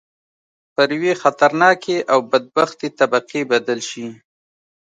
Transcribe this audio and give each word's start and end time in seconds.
پر 0.75 0.87
یوې 0.97 1.13
خطرناکې 1.21 1.97
او 2.11 2.19
بدبختې 2.31 2.87
طبقې 2.99 3.41
بدل 3.51 3.79
شي. 3.89 4.07